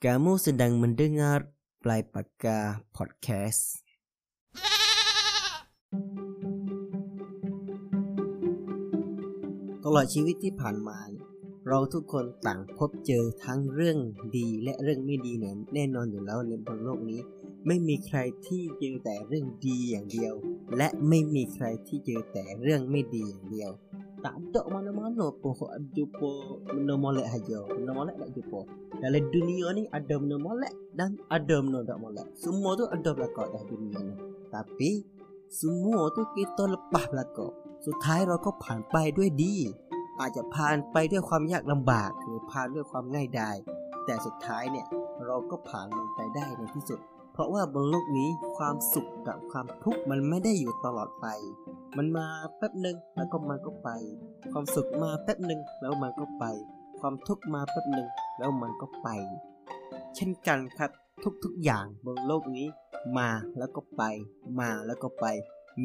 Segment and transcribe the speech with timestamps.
[0.00, 1.52] Kamu sedang mendengar
[1.84, 3.84] Play Paka Podcast.
[9.84, 11.26] ตลอดชีวิตที่ผ่านมาเนี่ย
[11.68, 13.98] เราทุกคนต่างพบเจอทั้งเรื่อง
[14.36, 17.20] ดีและเรื่องไม่ดีเนี่ยแน่นอนอยู่แล้วในบนโลกนี้
[17.66, 20.34] ไม่มีใครที่เจอแต่เรื่องดีอย่างเดียว
[20.76, 23.70] และไม่มีใครที่เจอแต่เรื่องไม่ดีอย่างเดียว
[24.20, 26.32] tak ada mana-mana pun kau jumpa
[26.68, 27.64] benda molek saja.
[27.72, 28.60] Benda molek tak jumpa.
[29.00, 32.26] Dalam dunia ni ada benda molek dan ada benda tak molek.
[32.36, 34.14] Semua tu ada belakang dalam dunia ni.
[34.52, 34.90] Tapi
[35.48, 37.54] semua tu kita lepas belakang.
[37.86, 39.56] สุดท้ายเราก็ผ่านไปด้วยดี
[40.20, 43.56] อาจจะผ่านไปด้วยความยากลำบากหรือผ่านด้วยความง่ายดาย
[44.04, 44.86] แต่สุดท้ายเนี่ย
[45.26, 47.00] เราก็ผ่านมันไปได้ในที่สุด
[47.32, 51.26] เพราะว่าบนโลกนี้ความสุขกับความทุกข์มันไม่ได้อยู่ตลอดไป
[51.96, 52.26] มันมา
[52.56, 53.88] แป๊บหนึ่งแล้วก็มันก็ไป
[54.52, 56.44] ความสุขมาแป๊บหนึ่งแล้วมันก็ไป
[57.00, 58.08] ความทุกข์มาแป๊บหนึ่ง
[58.38, 59.08] แล้วมันก็ไป
[60.14, 60.90] เช่นกันครับ
[61.44, 62.66] ทุกๆอย่างบนโลกนี้
[63.18, 64.02] มาแล้วก็ไป
[64.60, 65.26] มาแล้วก็ไป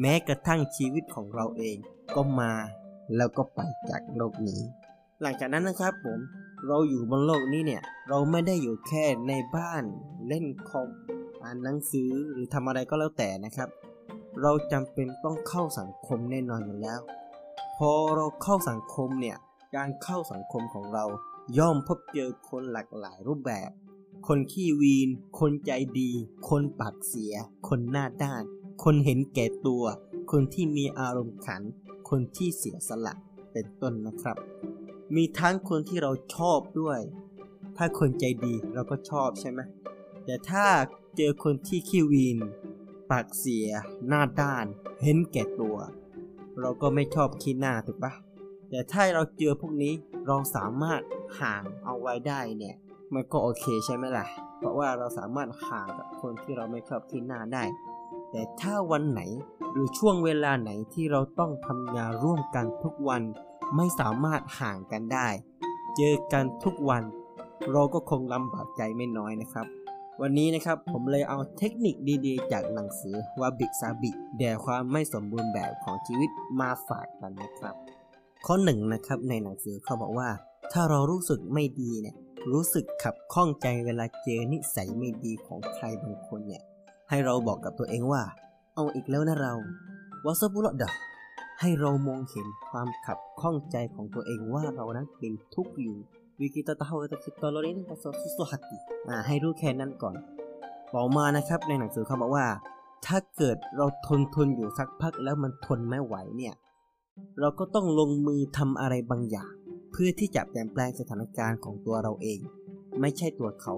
[0.00, 1.76] แม้กระทั่งชีวิตของเราเอง
[2.14, 2.52] ก็มา
[3.16, 3.60] แล้วก็ไป
[3.90, 4.60] จากโลกนี้
[5.22, 6.20] หลังจากนั้นนะครับผม
[6.66, 9.84] เราอยู่บนโลกนี้เนี่ย เราไม่ได้อยู่แค่ในบ้าน
[10.28, 10.88] เล่นคอม
[11.42, 13.68] อ่านหนังสือหรือทำอะไรก็แล้วแต่นะครับ
[14.42, 17.00] เราจำเป็นต้องเข้าสังคมแน่นอนอยู่แล้ว
[17.76, 19.36] พอเราเข้าสังคมเนี่ย
[19.76, 21.04] การเข้าสังคมของเรา
[21.58, 23.70] ย่อมพบเจอคนหลากหลายรูปแบบ
[24.26, 25.08] คนขี้วีน
[25.40, 26.10] คนใจดี
[26.48, 27.34] คนปากเสีย
[27.68, 28.42] คนหน้าด้าน
[28.84, 29.84] คนเห็นแก่ตัว
[30.30, 31.62] คนที่มีอารมณ์ขัน
[32.10, 33.14] คนที่เสียสละ
[33.52, 34.36] เป็นต้นนะครับ
[35.14, 37.00] มีทั้งคนที่เราชอบด้วย
[37.76, 39.60] ถ้าคนใจดีเราก็ชอบใช่ไหม
[40.24, 40.66] แต่ถ้า
[41.16, 42.38] เจอคนที่ขี้วีน
[43.10, 43.68] ปากเสีย
[44.08, 44.66] หน้าด้าน
[45.02, 45.76] เห็นแก่ตัว
[46.60, 48.12] เราก็ไม่ชอบขี้หน้าถูกปะ
[48.70, 49.94] แต่ถ้าเราเจอพวกนี้
[50.26, 51.00] เราสามารถ
[51.40, 52.76] ห่างเอาไว้ได้เนี่ย
[53.14, 54.26] มันก็โอเคใช่ไหมล่ะ
[54.58, 57.64] เพราะว่าเราสามารถห่างกับคนที่เราไม่ชอบขี้หน้าได้
[58.30, 59.20] แต่ถ้าวันไหน
[59.72, 63.22] หรือช่วงเวลาไหนที่เราต้องทำงานร่วมกันทุกวัน
[63.76, 65.28] ไม่สามารถห่างกันได้
[65.96, 67.02] เจอกันทุกวัน
[67.72, 69.66] เราก็คงลำบากใจไม่น้อยนะครับ
[70.22, 71.96] วันนี้นะครับผมเลยเอาเทคนิค
[72.26, 77.74] ดีๆ จากหนังสือวาบิซาบิแด่ความไม่สมบูรณ์แบบของชีวิตมาฝากกันนะครับ
[78.46, 80.28] ข้อหนึ่งนะครับในหนังสือเขาบอกว่า
[80.72, 82.16] ถ้าเรารู้สึกไม่ดีเนี่ย
[82.52, 86.62] รู้สึกขับข้องใจเวลาเจอนิสัยไม่ดีของใครบางคนเนี่ย
[87.08, 88.22] ให้เราบอกกับตัวเองว่า
[88.74, 89.54] เอาอีกแล้วนะเรา
[90.24, 90.90] วาซาบุระดะ
[91.60, 95.96] ให้เรามองเห็นความขับข้องใจของตัวเองว่าเรานั้นเป็นทุกข์อยู่
[96.40, 100.14] วิกิตาตาหัวตะคิตลอรินตาโซซุสหัติอ่าให้รู้แค่นั้นก่อน
[100.94, 102.46] ต่อมานะครับในหนังสือเขาบอกว่า
[103.06, 106.54] ถ้าเกิดเราทนทนอยู่สักพักแล้วมันทนไม่ไหวเนี่ย
[107.40, 109.50] เราก็ต้องลงมือทำอะไรบางอย่าง
[109.92, 112.40] เพื่อที่จะเปลี่ยนแปลงสถานการณ์ของตัวเราเอง
[113.00, 113.74] ไม่ใช่ตัวเขา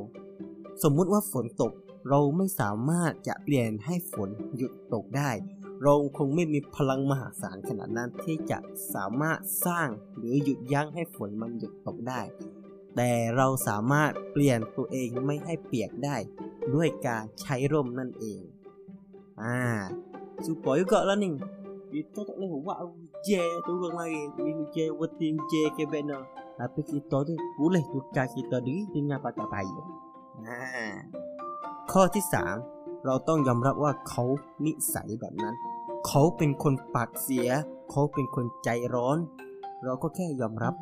[0.82, 1.72] สมมุติว่าฝนตก
[2.08, 5.30] เราไม่สามารถจะเปลี่ยนให้ฝนหยุดตกได้
[5.83, 8.59] เราคงไม่มีพลังมหาศาลขนาดนั้นที่จะ
[8.94, 12.21] สามารถสร้างหรือหยุดยั้งให้ฝนมันหยุดตกได้
[12.97, 16.16] แต่เราสามารถเปลี่ยนตัวเองไม่ให้เปียกได้
[16.75, 18.41] ด้วยการใช้ร่มนั่นเอง
[19.43, 19.59] อ่า
[20.44, 21.34] supaya juga lah ni
[21.91, 26.19] kita tak boleh buat hujan turun lagi hujan wetin hujan ke bena
[26.59, 29.91] tapi kita tu boleh tukar kita diri dengan pakai payung
[30.47, 30.62] อ่า
[31.91, 32.25] ข้อที่
[32.65, 34.25] 3 เราต้องยอมรับว่าเขา
[34.65, 35.55] นิสัยแบบนั้น
[36.06, 37.48] เขาเป็นคนปากเสีย
[37.91, 39.19] เขาเป็นคนใจร้อน
[39.84, 40.75] เราก็แค่ยอมรับ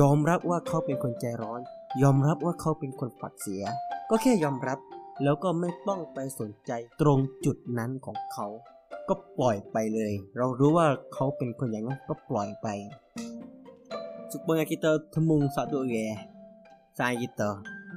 [0.00, 1.60] ยอมรับว่าเขาเป็นคนใจร้อน
[2.02, 3.62] ยอมรับว่าเขาเป็นคนปากเสีย
[4.10, 4.78] ก็แค่ยอมรับ
[5.22, 8.46] แล้วก็ไม่ต้องไปสนใจตรงจุดนั้นของเขา
[9.08, 12.68] ก็ปล่อยไปเลย เรารู้ว่าเขาเป็นคนอย่างนั้นก็ปล่อยไป
[14.30, 16.14] Supaya kita temung satu ya
[16.94, 17.50] Sayang kita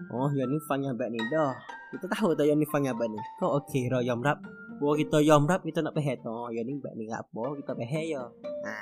[0.09, 1.53] Oh yang ni fun yang baik ni dah
[1.93, 5.59] Kita tahu dah yang ni fun yang baik ni Kau okey เรายอมรับพอ kita ยอมรั บ
[5.67, 8.23] kita nak pergi tu oh yang ni baik ni apa kita pergi ya
[8.65, 8.77] อ่า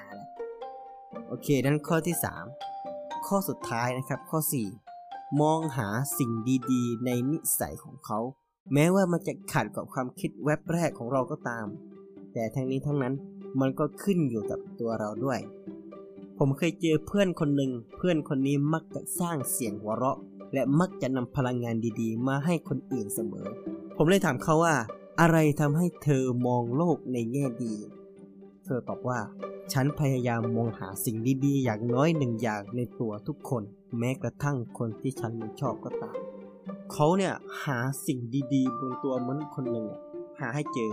[1.27, 2.15] โอเค นั่นข้อที่
[2.71, 4.39] 3 ข้อสุดท้ายนะครับ ข้อ
[4.87, 6.31] 4 มองหาสิ่ง
[6.71, 8.19] ดีๆ ในนิสัยของเขา
[8.73, 11.67] แม้ว่ามันจะขัดกับความคิดแวบแรกของเราก็ตาม
[12.33, 13.13] แต่ทั้งนี้ทั้งนั้น
[13.59, 15.39] มันก็ขึ้นอยู่กับตัวเราด้วย
[16.37, 20.17] ผมเคยเจอเพื่อนคนหนึ่ง เพื่อนคนนี้มักจะสร้างเสียงหัวเราะ
[20.53, 23.47] และมักจะนำพลังงานดีๆ มาให้คนอื่นเสมอ
[23.97, 24.75] ผมเลยถามเขาว่า
[25.19, 27.75] อะไรทำให้เธอมองโลกในแง่ดี
[28.65, 29.19] เธอตอบว่า
[29.73, 33.63] ฉันพยายามมองหาสิ่งดีๆ อย่างน้อยหนึ่งอย่างในตัวทุกคน
[33.99, 36.17] แม้กระทั่งคนที่ฉันไม่ชอบก็ตาม
[36.91, 38.19] เขาเนี่ยหาสิ่ง
[38.53, 39.87] ดีๆ บนตัวมนุษย์คนหนึ่ง
[40.39, 40.91] หาให้เจอ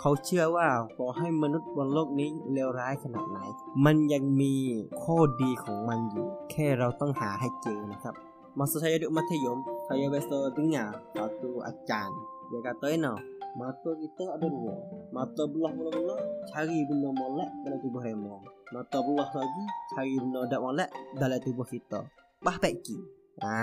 [0.00, 0.68] เขาเชื่อว่า
[0.98, 3.38] ต่อให้มนุษย์บนโลกนี้เลวร้ายขนาดไหน
[3.84, 4.54] มันยังมี
[5.02, 8.16] ข้อดีของมันอยู่ แค่เราต้องหาให้เจอนะครับ
[8.52, 12.12] Masa saya duduk matayum saya biasa dengar satu acan
[12.52, 13.16] dia kata no
[13.52, 14.76] mata kita ada dua
[15.12, 16.16] mata belah mula-mula
[16.48, 18.40] cari benda molek dalam tubuh remo
[18.72, 20.88] mata belah lagi cari benda tak molek
[21.20, 22.00] dalam tubuh kita
[22.40, 22.96] bah peki
[23.44, 23.60] อ่า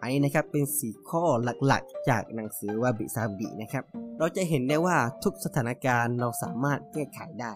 [0.00, 1.22] อันนี้นะครับเป็นสีข้อ
[1.66, 3.84] หลักๆ จากหนังสือวาบิซาบินะครับ
[4.18, 7.52] เราจะเห็นได้ว่าทุกสถานการณ์เราสามารถแก้ไขได้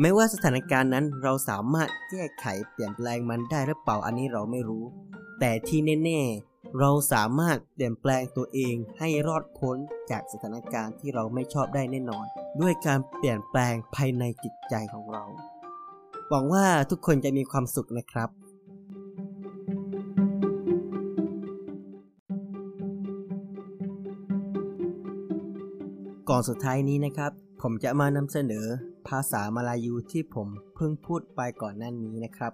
[0.00, 4.84] ไม่ว่าสถานการณ์นั้นเราสามารถแก้ไขเปลี่ยนแปลงมันได้หรือเปล่าอันนี้เราไม่รู้
[5.40, 9.76] แต่ที่แน่ๆ เราสามารถเปลี่ยนแปลงตัวเองให้รอดพ้น
[10.10, 12.26] จากสถานการณ์ที่เราไม่ชอบได้แน่นอน
[12.60, 15.24] ด้วยการเปลี่ยนแปลงภายในจิตใจของเรา
[16.28, 18.30] หวังว่าทุกคนจะมีความสุขนะครับ
[26.28, 27.32] ก่อนสุดท้ายนี้นะครับ
[27.62, 28.66] ผมจะมานำเสนอ
[29.08, 32.52] ภาษามาลายูที่ผมเพิ่งพูดไปก่อนหน้านี้นะครับ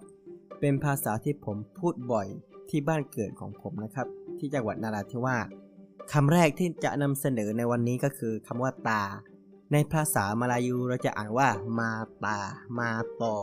[0.59, 2.27] เป็นภาษาที่ผมพูดบ่อย
[2.69, 4.07] ที่บ้านเกิดของผมนะครับ
[4.37, 5.47] ที่จังหวัดนาราธิวาส
[6.13, 9.03] คำแรกที่จะนำเสนอในวันนี้ก็คือคำว่าตา
[9.71, 11.47] ในภาษามาลายูเราจะอ่านว่า
[11.79, 11.89] มา
[12.25, 12.37] ตา
[12.79, 12.89] มา
[13.21, 13.35] ตอ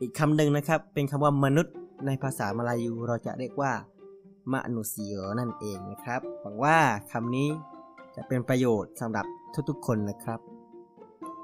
[0.00, 1.74] อีกคำหนึ่งนะครับ เป็นคำว่ามนุษย์
[2.06, 3.72] ในภาษามาลายูเราจะเรียกว่า
[4.52, 6.78] มนุษย์นั่นเองนะครับหวังว่า
[7.12, 7.48] คำนี้
[8.16, 9.26] จะเป็นประโยชน์สำหรับ
[9.68, 10.40] ทุกๆคนนะครับ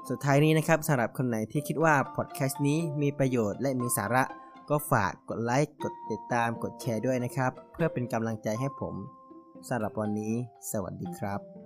[0.09, 4.23] สุดท้ายนี้นะครับสำหรับคนไหนที่คิดว่าพอดแคสต์นี้มีประโยชน์และมีสาระ
[4.69, 8.95] ก็ฝากกดไลค์ กดติดตาม กดแชร์ด้วยนะครับ เพื่อเป็นกำลังใจให้ผม
[9.67, 10.33] สำหรับวันนี้
[10.71, 11.58] สวัสดีครับ